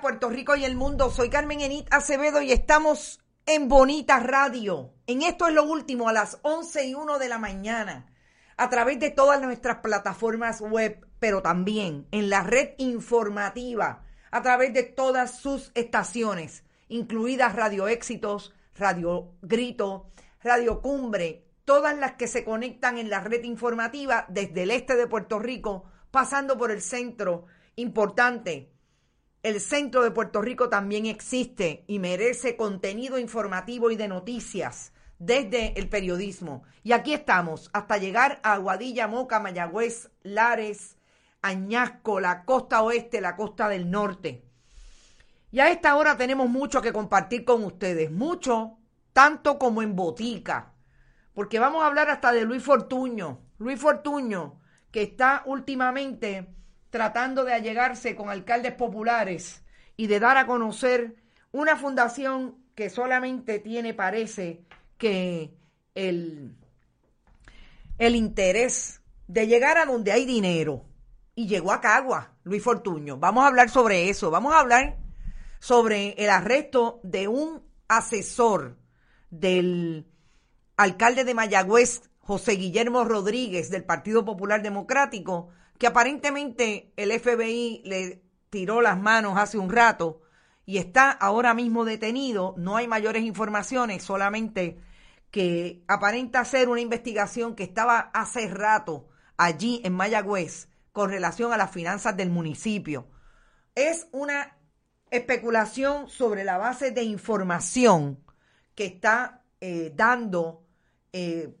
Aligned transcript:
Puerto 0.00 0.30
Rico 0.30 0.54
y 0.54 0.64
el 0.64 0.76
mundo. 0.76 1.10
Soy 1.10 1.28
Carmen 1.28 1.60
Enit 1.60 1.92
Acevedo 1.92 2.40
y 2.40 2.52
estamos 2.52 3.18
en 3.46 3.68
Bonita 3.68 4.20
Radio. 4.20 4.92
En 5.08 5.22
esto 5.22 5.48
es 5.48 5.54
lo 5.54 5.64
último 5.64 6.08
a 6.08 6.12
las 6.12 6.38
11 6.42 6.86
y 6.86 6.94
1 6.94 7.18
de 7.18 7.28
la 7.28 7.38
mañana 7.38 8.06
a 8.56 8.70
través 8.70 9.00
de 9.00 9.10
todas 9.10 9.42
nuestras 9.42 9.78
plataformas 9.78 10.60
web, 10.60 11.04
pero 11.18 11.42
también 11.42 12.06
en 12.12 12.30
la 12.30 12.44
red 12.44 12.74
informativa 12.78 14.04
a 14.30 14.42
través 14.42 14.72
de 14.72 14.84
todas 14.84 15.40
sus 15.40 15.72
estaciones, 15.74 16.62
incluidas 16.88 17.56
Radio 17.56 17.88
Éxitos, 17.88 18.54
Radio 18.76 19.32
Grito, 19.42 20.12
Radio 20.44 20.80
Cumbre, 20.80 21.44
todas 21.64 21.98
las 21.98 22.12
que 22.12 22.28
se 22.28 22.44
conectan 22.44 22.98
en 22.98 23.10
la 23.10 23.18
red 23.18 23.42
informativa 23.42 24.26
desde 24.28 24.62
el 24.62 24.70
este 24.70 24.94
de 24.94 25.08
Puerto 25.08 25.40
Rico, 25.40 25.90
pasando 26.12 26.56
por 26.56 26.70
el 26.70 26.82
centro 26.82 27.46
importante. 27.74 28.75
El 29.46 29.60
centro 29.60 30.02
de 30.02 30.10
Puerto 30.10 30.42
Rico 30.42 30.68
también 30.68 31.06
existe 31.06 31.84
y 31.86 32.00
merece 32.00 32.56
contenido 32.56 33.16
informativo 33.16 33.92
y 33.92 33.96
de 33.96 34.08
noticias 34.08 34.92
desde 35.20 35.78
el 35.78 35.88
periodismo. 35.88 36.64
Y 36.82 36.90
aquí 36.90 37.14
estamos, 37.14 37.70
hasta 37.72 37.96
llegar 37.96 38.40
a 38.42 38.54
Aguadilla, 38.54 39.06
Moca, 39.06 39.38
Mayagüez, 39.38 40.10
Lares, 40.24 40.96
Añasco, 41.42 42.18
la 42.18 42.44
costa 42.44 42.82
oeste, 42.82 43.20
la 43.20 43.36
costa 43.36 43.68
del 43.68 43.88
norte. 43.88 44.42
Y 45.52 45.60
a 45.60 45.70
esta 45.70 45.94
hora 45.94 46.16
tenemos 46.16 46.48
mucho 46.48 46.82
que 46.82 46.92
compartir 46.92 47.44
con 47.44 47.62
ustedes, 47.62 48.10
mucho, 48.10 48.78
tanto 49.12 49.60
como 49.60 49.80
en 49.80 49.94
botica, 49.94 50.72
porque 51.34 51.60
vamos 51.60 51.84
a 51.84 51.86
hablar 51.86 52.10
hasta 52.10 52.32
de 52.32 52.44
Luis 52.44 52.64
Fortuño. 52.64 53.42
Luis 53.58 53.80
Fortuño, 53.80 54.58
que 54.90 55.02
está 55.02 55.44
últimamente 55.46 56.52
tratando 56.96 57.44
de 57.44 57.52
allegarse 57.52 58.16
con 58.16 58.30
alcaldes 58.30 58.72
populares 58.72 59.62
y 59.98 60.06
de 60.06 60.18
dar 60.18 60.38
a 60.38 60.46
conocer 60.46 61.14
una 61.52 61.76
fundación 61.76 62.56
que 62.74 62.88
solamente 62.88 63.58
tiene, 63.58 63.92
parece, 63.92 64.62
que 64.96 65.52
el, 65.94 66.56
el 67.98 68.16
interés 68.16 69.02
de 69.26 69.46
llegar 69.46 69.76
a 69.76 69.84
donde 69.84 70.10
hay 70.10 70.24
dinero. 70.24 70.86
Y 71.34 71.48
llegó 71.48 71.70
a 71.70 71.82
Cagua, 71.82 72.32
Luis 72.44 72.62
Fortuño. 72.62 73.18
Vamos 73.18 73.44
a 73.44 73.48
hablar 73.48 73.68
sobre 73.68 74.08
eso. 74.08 74.30
Vamos 74.30 74.54
a 74.54 74.60
hablar 74.60 74.96
sobre 75.58 76.12
el 76.12 76.30
arresto 76.30 76.98
de 77.02 77.28
un 77.28 77.62
asesor 77.88 78.78
del 79.28 80.06
alcalde 80.78 81.24
de 81.24 81.34
Mayagüez, 81.34 82.08
José 82.20 82.52
Guillermo 82.52 83.04
Rodríguez, 83.04 83.68
del 83.68 83.84
Partido 83.84 84.24
Popular 84.24 84.62
Democrático, 84.62 85.50
que 85.78 85.86
aparentemente 85.86 86.92
el 86.96 87.12
FBI 87.12 87.82
le 87.84 88.22
tiró 88.50 88.80
las 88.80 88.98
manos 88.98 89.38
hace 89.38 89.58
un 89.58 89.70
rato 89.70 90.22
y 90.64 90.78
está 90.78 91.10
ahora 91.10 91.54
mismo 91.54 91.84
detenido. 91.84 92.54
No 92.56 92.76
hay 92.76 92.88
mayores 92.88 93.22
informaciones, 93.22 94.02
solamente 94.02 94.78
que 95.30 95.82
aparenta 95.86 96.44
ser 96.44 96.68
una 96.68 96.80
investigación 96.80 97.54
que 97.54 97.64
estaba 97.64 97.98
hace 98.14 98.48
rato 98.48 99.08
allí 99.36 99.80
en 99.84 99.92
Mayagüez 99.92 100.68
con 100.92 101.10
relación 101.10 101.52
a 101.52 101.56
las 101.56 101.70
finanzas 101.70 102.16
del 102.16 102.30
municipio. 102.30 103.06
Es 103.74 104.08
una 104.12 104.56
especulación 105.10 106.08
sobre 106.08 106.44
la 106.44 106.56
base 106.58 106.90
de 106.90 107.02
información 107.02 108.18
que 108.74 108.86
está 108.86 109.42
eh, 109.60 109.92
dando 109.94 110.64
eh, 111.12 111.54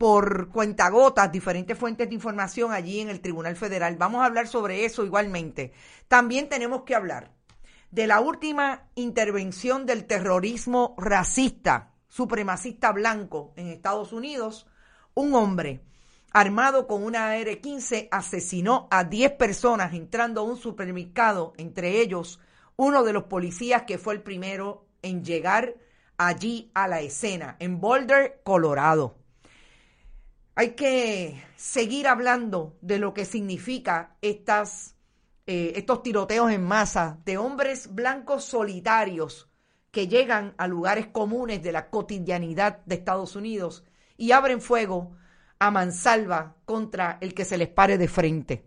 por 0.00 0.48
cuentagotas 0.48 1.30
diferentes 1.30 1.76
fuentes 1.76 2.08
de 2.08 2.14
información 2.14 2.72
allí 2.72 3.00
en 3.00 3.10
el 3.10 3.20
Tribunal 3.20 3.54
Federal. 3.54 3.98
Vamos 3.98 4.22
a 4.22 4.24
hablar 4.24 4.48
sobre 4.48 4.86
eso 4.86 5.04
igualmente. 5.04 5.74
También 6.08 6.48
tenemos 6.48 6.84
que 6.84 6.94
hablar 6.94 7.34
de 7.90 8.06
la 8.06 8.20
última 8.20 8.88
intervención 8.94 9.84
del 9.84 10.06
terrorismo 10.06 10.94
racista, 10.96 11.92
supremacista 12.08 12.92
blanco 12.92 13.52
en 13.56 13.66
Estados 13.66 14.14
Unidos. 14.14 14.66
Un 15.12 15.34
hombre 15.34 15.82
armado 16.32 16.86
con 16.86 17.04
una 17.04 17.32
AR-15 17.32 18.08
asesinó 18.10 18.88
a 18.90 19.04
10 19.04 19.32
personas 19.32 19.92
entrando 19.92 20.40
a 20.40 20.44
un 20.44 20.56
supermercado, 20.56 21.52
entre 21.58 22.00
ellos 22.00 22.40
uno 22.76 23.04
de 23.04 23.12
los 23.12 23.24
policías 23.24 23.82
que 23.82 23.98
fue 23.98 24.14
el 24.14 24.22
primero 24.22 24.86
en 25.02 25.22
llegar 25.26 25.74
allí 26.16 26.70
a 26.72 26.88
la 26.88 27.02
escena, 27.02 27.56
en 27.58 27.82
Boulder, 27.82 28.40
Colorado. 28.44 29.19
Hay 30.60 30.72
que 30.72 31.42
seguir 31.56 32.06
hablando 32.06 32.76
de 32.82 32.98
lo 32.98 33.14
que 33.14 33.24
significa 33.24 34.18
estas, 34.20 34.94
eh, 35.46 35.72
estos 35.76 36.02
tiroteos 36.02 36.52
en 36.52 36.62
masa 36.62 37.18
de 37.24 37.38
hombres 37.38 37.94
blancos 37.94 38.44
solitarios 38.44 39.48
que 39.90 40.06
llegan 40.06 40.52
a 40.58 40.66
lugares 40.66 41.06
comunes 41.06 41.62
de 41.62 41.72
la 41.72 41.88
cotidianidad 41.88 42.84
de 42.84 42.96
Estados 42.96 43.36
Unidos 43.36 43.86
y 44.18 44.32
abren 44.32 44.60
fuego 44.60 45.16
a 45.58 45.70
mansalva 45.70 46.56
contra 46.66 47.16
el 47.22 47.32
que 47.32 47.46
se 47.46 47.56
les 47.56 47.68
pare 47.68 47.96
de 47.96 48.08
frente. 48.08 48.66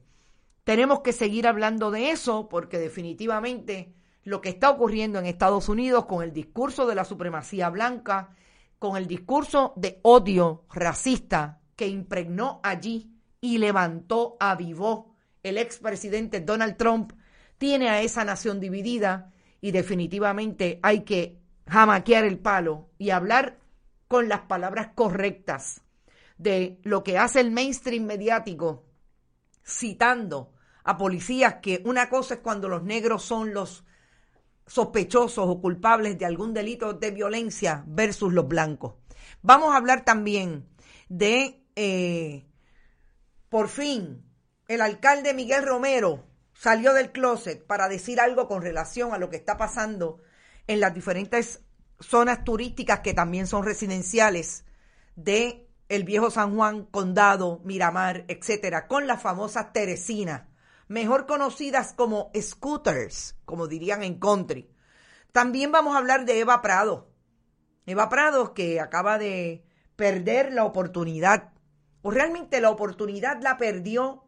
Tenemos 0.64 1.02
que 1.02 1.14
seguir 1.14 1.46
hablando 1.46 1.92
de 1.92 2.10
eso 2.10 2.50
porque 2.50 2.80
definitivamente 2.80 3.94
lo 4.24 4.42
que 4.42 4.50
está 4.50 4.72
ocurriendo 4.72 5.20
en 5.20 5.28
Estados 5.28 5.70
Unidos 5.70 6.08
con 6.08 6.24
el 6.24 6.34
discurso 6.34 6.88
de 6.88 6.96
la 6.96 7.06
supremacía 7.06 7.70
blanca, 7.70 8.36
con 8.80 8.98
el 8.98 9.06
discurso 9.06 9.74
de 9.76 10.00
odio 10.02 10.64
racista 10.72 11.60
impregnó 11.88 12.60
allí 12.64 13.12
y 13.42 13.58
levantó, 13.58 14.38
avivó 14.40 15.16
el 15.44 15.58
expresidente 15.58 16.42
Donald 16.42 16.78
Trump, 16.78 17.14
tiene 17.58 17.90
a 17.90 18.02
esa 18.02 18.24
nación 18.24 18.60
dividida 18.60 19.32
y 19.62 19.72
definitivamente 19.72 20.80
hay 20.82 21.02
que 21.02 21.40
jamaquear 21.68 22.26
el 22.26 22.40
palo 22.40 22.90
y 22.98 23.10
hablar 23.10 23.60
con 24.08 24.30
las 24.30 24.42
palabras 24.42 24.90
correctas 24.96 25.82
de 26.38 26.80
lo 26.84 27.04
que 27.04 27.18
hace 27.18 27.40
el 27.40 27.52
mainstream 27.52 28.04
mediático, 28.04 28.86
citando 29.66 30.54
a 30.84 30.98
policías 30.98 31.56
que 31.56 31.82
una 31.86 32.10
cosa 32.10 32.36
es 32.36 32.40
cuando 32.42 32.68
los 32.68 32.84
negros 32.84 33.24
son 33.24 33.54
los 33.54 33.86
sospechosos 34.68 35.48
o 35.48 35.62
culpables 35.62 36.18
de 36.18 36.26
algún 36.26 36.54
delito 36.54 36.94
de 36.94 37.12
violencia 37.12 37.84
versus 37.88 38.34
los 38.34 38.48
blancos. 38.48 38.96
Vamos 39.42 39.74
a 39.74 39.78
hablar 39.78 40.06
también 40.06 40.68
de, 41.10 41.63
eh, 41.76 42.46
por 43.50 43.70
fin, 43.70 44.24
el 44.68 44.82
alcalde 44.82 45.34
Miguel 45.34 45.66
Romero 45.66 46.26
salió 46.54 46.94
del 46.94 47.12
closet 47.12 47.66
para 47.66 47.88
decir 47.88 48.20
algo 48.20 48.48
con 48.48 48.62
relación 48.62 49.14
a 49.14 49.18
lo 49.18 49.30
que 49.30 49.38
está 49.38 49.58
pasando 49.58 50.22
en 50.68 50.80
las 50.80 50.94
diferentes 50.94 51.62
zonas 52.00 52.44
turísticas 52.44 53.02
que 53.02 53.14
también 53.14 53.48
son 53.48 53.64
residenciales 53.64 54.66
de 55.16 55.68
el 55.90 56.04
viejo 56.04 56.32
San 56.32 56.56
Juan, 56.56 56.86
Condado, 56.86 57.62
Miramar, 57.64 58.26
etcétera, 58.28 58.88
con 58.88 59.08
las 59.08 59.22
famosas 59.22 59.74
Teresinas 59.74 60.44
mejor 60.88 61.26
conocidas 61.26 61.94
como 61.94 62.32
scooters, 62.40 63.36
como 63.46 63.68
dirían 63.68 64.04
en 64.04 64.20
country. 64.20 64.70
También 65.32 65.72
vamos 65.72 65.96
a 65.96 65.98
hablar 65.98 66.26
de 66.26 66.40
Eva 66.40 66.62
Prado. 66.62 67.10
Eva 67.86 68.10
Prado 68.10 68.54
que 68.54 68.80
acaba 68.80 69.18
de 69.18 69.66
perder 69.96 70.54
la 70.54 70.66
oportunidad, 70.66 71.53
o 72.04 72.12
realmente 72.12 72.62
la 72.62 72.70
oportunidad 72.70 73.42
la 73.42 73.58
perdió 73.58 74.26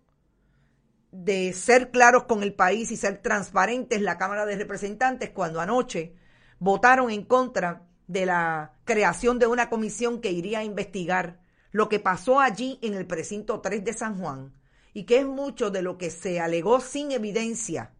de 1.11 1.53
ser 1.53 1.91
claros 1.91 2.23
con 2.23 2.41
el 2.41 2.53
país 2.53 2.89
y 2.91 2.97
ser 2.97 3.21
transparentes 3.21 4.01
la 4.01 4.17
Cámara 4.17 4.45
de 4.45 4.57
Representantes 4.57 5.29
cuando 5.29 5.61
anoche 5.61 6.15
votaron 6.57 7.11
en 7.11 7.23
contra 7.23 7.87
de 8.07 8.25
la 8.25 8.73
creación 8.85 9.39
de 9.39 9.47
una 9.47 9.69
comisión 9.69 10.19
que 10.19 10.31
iría 10.31 10.59
a 10.59 10.63
investigar 10.63 11.39
lo 11.71 11.89
que 11.89 11.99
pasó 11.99 12.39
allí 12.39 12.79
en 12.81 12.93
el 12.95 13.05
precinto 13.05 13.61
3 13.61 13.83
de 13.83 13.93
San 13.93 14.17
Juan 14.19 14.53
y 14.93 15.03
que 15.03 15.19
es 15.19 15.25
mucho 15.25 15.69
de 15.69 15.81
lo 15.81 15.97
que 15.97 16.09
se 16.09 16.39
alegó 16.39 16.79
sin 16.79 17.11
evidencia 17.11 17.91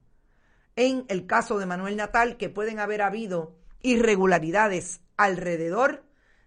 en 0.75 1.05
el 1.07 1.25
caso 1.25 1.57
de 1.57 1.65
Manuel 1.65 1.95
Natal, 1.95 2.37
que 2.37 2.49
pueden 2.49 2.79
haber 2.79 3.01
habido 3.01 3.55
irregularidades 3.81 5.01
alrededor 5.15 6.03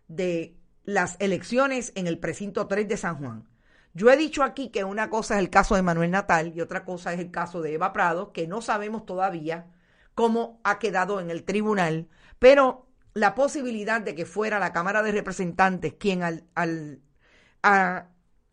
de 0.07 0.58
las 0.88 1.17
elecciones 1.19 1.93
en 1.96 2.06
el 2.06 2.19
precinto 2.19 2.67
3 2.67 2.88
de 2.88 2.96
San 2.96 3.19
Juan. 3.19 3.46
Yo 3.93 4.11
he 4.11 4.17
dicho 4.17 4.43
aquí 4.43 4.70
que 4.70 4.85
una 4.85 5.11
cosa 5.11 5.35
es 5.35 5.40
el 5.40 5.50
caso 5.50 5.75
de 5.75 5.82
Manuel 5.82 6.11
Natal 6.11 6.55
y 6.56 6.62
otra 6.62 6.87
cosa 6.87 7.12
es 7.12 7.20
el 7.20 7.31
caso 7.31 7.61
de 7.61 7.75
Eva 7.75 7.93
Prado, 7.93 8.32
que 8.32 8.46
no 8.46 8.62
sabemos 8.62 9.05
todavía 9.05 9.67
cómo 10.14 10.62
ha 10.64 10.79
quedado 10.79 11.20
en 11.20 11.31
el 11.31 11.44
tribunal, 11.44 12.08
pero 12.38 12.87
la 13.12 13.35
posibilidad 13.35 14.00
de 14.00 14.14
que 14.14 14.25
fuera 14.25 14.58
la 14.58 14.73
Cámara 14.73 15.02
de 15.02 15.12
Representantes 15.12 15.93
quien 15.93 16.23
al, 16.23 17.02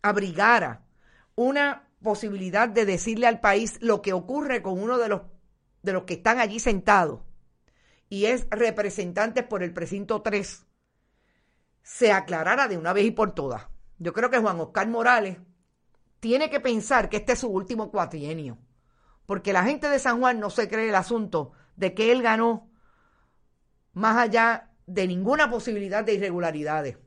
abrigara 0.01 0.83
una 1.35 1.87
posibilidad 2.03 2.67
de 2.67 2.83
decirle 2.83 3.27
al 3.27 3.39
país 3.39 3.77
lo 3.79 4.01
que 4.01 4.11
ocurre 4.11 4.61
con 4.61 4.77
uno 4.77 4.97
de 4.97 5.07
los, 5.07 5.21
de 5.83 5.93
los 5.93 6.03
que 6.03 6.15
están 6.15 6.39
allí 6.39 6.59
sentados 6.59 7.21
y 8.09 8.25
es 8.25 8.45
representante 8.51 9.41
por 9.41 9.63
el 9.63 9.71
precinto 9.71 10.21
3, 10.21 10.64
se 11.85 12.11
aclarara 12.11 12.67
de 12.67 12.79
una 12.79 12.93
vez 12.93 13.05
y 13.05 13.11
por 13.11 13.35
todas. 13.35 13.67
Yo 13.99 14.11
creo 14.11 14.31
que 14.31 14.39
Juan 14.39 14.59
Oscar 14.59 14.87
Morales 14.87 15.37
tiene 16.19 16.49
que 16.49 16.59
pensar 16.59 17.09
que 17.09 17.17
este 17.17 17.33
es 17.33 17.39
su 17.39 17.47
último 17.47 17.91
cuatrienio, 17.91 18.57
porque 19.27 19.53
la 19.53 19.63
gente 19.63 19.87
de 19.87 19.99
San 19.99 20.19
Juan 20.19 20.39
no 20.39 20.49
se 20.49 20.67
cree 20.67 20.89
el 20.89 20.95
asunto 20.95 21.51
de 21.75 21.93
que 21.93 22.11
él 22.11 22.23
ganó 22.23 22.71
más 23.93 24.17
allá 24.17 24.71
de 24.87 25.05
ninguna 25.05 25.51
posibilidad 25.51 26.03
de 26.03 26.15
irregularidades. 26.15 26.97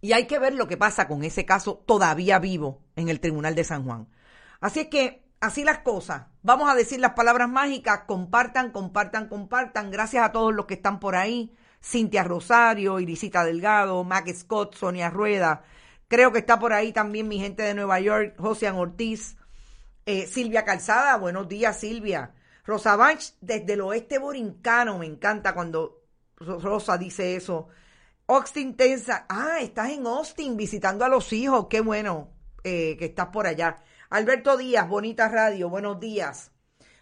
Y 0.00 0.14
hay 0.14 0.26
que 0.26 0.38
ver 0.38 0.54
lo 0.54 0.66
que 0.66 0.78
pasa 0.78 1.06
con 1.06 1.22
ese 1.22 1.44
caso 1.44 1.84
todavía 1.86 2.38
vivo 2.38 2.82
en 2.96 3.10
el 3.10 3.20
Tribunal 3.20 3.54
de 3.54 3.64
San 3.64 3.84
Juan. 3.84 4.08
Así 4.60 4.80
es 4.80 4.86
que, 4.88 5.28
así 5.38 5.64
las 5.64 5.80
cosas. 5.80 6.28
Vamos 6.40 6.70
a 6.70 6.74
decir 6.74 6.98
las 6.98 7.12
palabras 7.12 7.50
mágicas. 7.50 8.04
Compartan, 8.06 8.70
compartan, 8.70 9.28
compartan. 9.28 9.90
Gracias 9.90 10.24
a 10.24 10.32
todos 10.32 10.54
los 10.54 10.64
que 10.64 10.74
están 10.74 10.98
por 10.98 11.14
ahí. 11.14 11.54
Cintia 11.82 12.24
Rosario, 12.24 13.00
Irisita 13.00 13.44
Delgado, 13.44 14.04
Mac 14.04 14.32
Scott, 14.32 14.76
Sonia 14.76 15.10
Rueda. 15.10 15.64
Creo 16.08 16.32
que 16.32 16.38
está 16.38 16.58
por 16.58 16.72
ahí 16.72 16.92
también 16.92 17.28
mi 17.28 17.38
gente 17.38 17.62
de 17.62 17.74
Nueva 17.74 17.98
York, 18.00 18.34
José 18.38 18.70
Ortiz, 18.70 19.36
eh, 20.06 20.26
Silvia 20.26 20.64
Calzada. 20.64 21.16
Buenos 21.16 21.48
días, 21.48 21.80
Silvia. 21.80 22.34
Rosa 22.64 22.96
Banch, 22.96 23.34
desde 23.40 23.72
el 23.72 23.80
oeste 23.80 24.18
borincano. 24.18 24.98
Me 24.98 25.06
encanta 25.06 25.54
cuando 25.54 26.02
Rosa 26.36 26.98
dice 26.98 27.34
eso. 27.34 27.68
Austin 28.28 28.76
Tensa. 28.76 29.26
Ah, 29.28 29.58
estás 29.60 29.90
en 29.90 30.06
Austin 30.06 30.56
visitando 30.56 31.04
a 31.04 31.08
los 31.08 31.32
hijos. 31.32 31.66
Qué 31.68 31.80
bueno 31.80 32.30
eh, 32.62 32.96
que 32.98 33.06
estás 33.06 33.28
por 33.28 33.46
allá. 33.46 33.82
Alberto 34.10 34.56
Díaz, 34.56 34.88
Bonita 34.88 35.28
Radio, 35.28 35.70
buenos 35.70 35.98
días. 35.98 36.52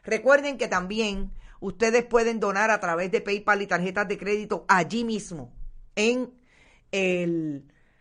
Recuerden 0.05 0.57
que 0.57 0.69
también 0.69 1.33
ustedes 1.61 2.05
pueden 2.05 2.41
donar 2.41 2.71
a 2.71 2.81
través 2.81 3.11
de 3.13 3.21
PayPal 3.21 3.63
y 3.63 3.67
tarjetas 3.67 4.09
de 4.09 4.19
crédito 4.19 4.65
allí 4.69 5.05
mismo, 5.05 5.53
en 5.95 6.33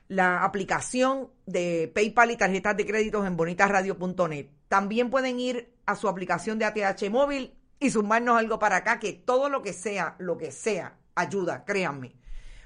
la 0.07 0.43
aplicación 0.43 1.29
de 1.45 1.91
PayPal 1.93 2.31
y 2.31 2.37
tarjetas 2.37 2.75
de 2.75 2.85
crédito 2.85 3.25
en 3.25 3.37
bonitasradio.net. 3.37 4.47
También 4.67 5.09
pueden 5.09 5.39
ir 5.39 5.71
a 5.85 5.95
su 5.95 6.07
aplicación 6.07 6.57
de 6.57 6.65
ATH 6.65 7.09
móvil 7.09 7.53
y 7.79 7.91
sumarnos 7.91 8.37
algo 8.37 8.59
para 8.59 8.77
acá, 8.77 8.99
que 8.99 9.13
todo 9.13 9.49
lo 9.49 9.61
que 9.61 9.73
sea, 9.73 10.15
lo 10.17 10.37
que 10.37 10.51
sea, 10.51 10.97
ayuda, 11.15 11.63
créanme. 11.65 12.15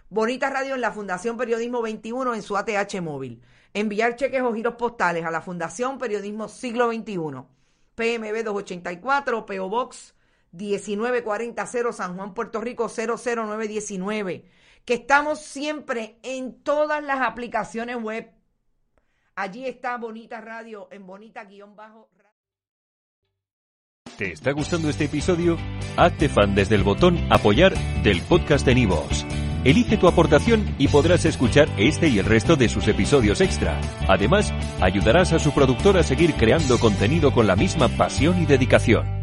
Bonita 0.09 0.49
Radio 0.49 0.75
en 0.75 0.81
la 0.81 0.91
Fundación 0.91 1.37
Periodismo 1.37 1.81
21 1.81 2.35
en 2.35 2.41
su 2.43 2.55
ATH 2.55 3.01
móvil. 3.01 3.41
Enviar 3.73 4.15
cheques 4.15 4.41
o 4.41 4.53
giros 4.53 4.75
postales 4.75 5.25
a 5.25 5.31
la 5.31 5.41
Fundación 5.41 5.97
Periodismo 5.97 6.47
Siglo 6.47 6.91
XXI. 6.91 7.17
PMB 7.95 8.43
284, 8.43 9.45
PO 9.45 9.69
Box 9.69 10.13
1940 10.53 11.65
San 11.91 12.15
Juan, 12.15 12.33
Puerto 12.33 12.61
Rico 12.61 12.87
00919. 12.87 14.45
Que 14.85 14.93
estamos 14.95 15.39
siempre 15.39 16.19
en 16.23 16.61
todas 16.61 17.03
las 17.03 17.21
aplicaciones 17.21 17.97
web. 18.01 18.31
Allí 19.35 19.65
está 19.65 19.97
Bonita 19.97 20.41
Radio 20.41 20.87
en 20.91 21.05
bonita-bajo. 21.05 22.09
¿Te 24.17 24.31
está 24.31 24.51
gustando 24.51 24.89
este 24.89 25.05
episodio? 25.05 25.57
Hazte 25.97 26.29
fan 26.29 26.53
desde 26.53 26.75
el 26.75 26.83
botón 26.83 27.17
apoyar 27.31 27.73
del 28.03 28.21
podcast 28.21 28.63
de 28.63 28.75
Nivos. 28.75 29.25
Elige 29.63 29.97
tu 29.97 30.07
aportación 30.07 30.75
y 30.77 30.87
podrás 30.89 31.25
escuchar 31.25 31.67
este 31.77 32.09
y 32.09 32.19
el 32.19 32.25
resto 32.25 32.55
de 32.55 32.69
sus 32.69 32.87
episodios 32.87 33.41
extra. 33.41 33.79
Además, 34.07 34.53
ayudarás 34.81 35.33
a 35.33 35.39
su 35.39 35.51
productor 35.51 35.97
a 35.97 36.03
seguir 36.03 36.35
creando 36.35 36.77
contenido 36.77 37.33
con 37.33 37.47
la 37.47 37.55
misma 37.55 37.87
pasión 37.87 38.39
y 38.41 38.45
dedicación. 38.45 39.22